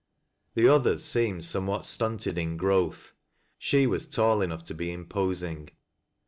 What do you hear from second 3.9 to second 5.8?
tall enough to be imposing.